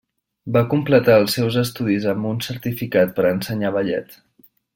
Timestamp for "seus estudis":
1.39-2.07